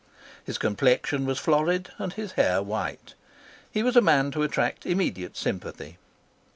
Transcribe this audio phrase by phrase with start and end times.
[0.43, 3.13] His complexion was florid and his hair white.
[3.69, 5.99] He was a man to attract immediate sympathy.